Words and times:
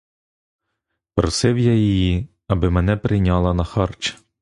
Просив 1.15 1.57
я 1.57 1.73
її, 1.73 2.27
аби 2.47 2.69
мене 2.69 2.97
прийняла 2.97 3.53
на 3.53 3.63
харч. 3.63 4.17